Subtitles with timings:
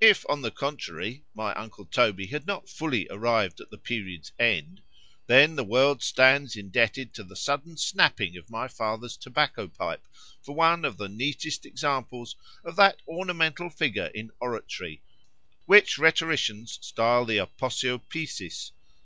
[0.00, 5.54] If, on the contrary, my uncle Toby had not fully arrived at the period's end—then
[5.54, 10.08] the world stands indebted to the sudden snapping of my father's tobacco pipe
[10.42, 15.02] for one of the neatest examples of that ornamental figure in oratory,
[15.66, 18.72] which Rhetoricians stile the _Aposiopesis.